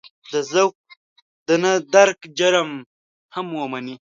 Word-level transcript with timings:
د 0.31 0.33
ذوق 0.51 0.75
د 1.47 1.49
نه 1.63 1.71
درک 1.93 2.19
جرم 2.37 2.69
هم 3.35 3.47
ومني. 3.59 3.95